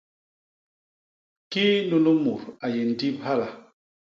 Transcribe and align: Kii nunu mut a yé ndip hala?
Kii 1.51 1.75
nunu 1.89 2.11
mut 2.23 2.41
a 2.63 2.67
yé 2.75 2.81
ndip 2.89 3.17
hala? 3.25 3.47